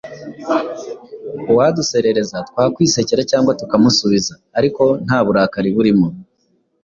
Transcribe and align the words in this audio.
uwaduserereza 1.51 2.37
twakwisekera 2.49 3.21
cyangwa 3.31 3.55
tukamusubiza 3.59 4.33
ariko 4.57 4.83
nta 5.05 5.19
burakari 5.25 5.69
burimo 5.75 6.07